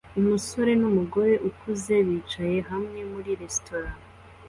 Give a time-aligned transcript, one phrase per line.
[0.19, 3.91] Umusore numugore ukuze bicaye hamwe muri resitora